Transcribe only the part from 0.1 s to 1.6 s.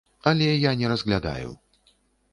Але я не разглядаю.